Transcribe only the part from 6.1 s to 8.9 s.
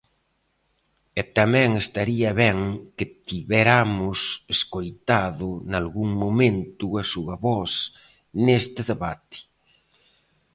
momento a súa voz neste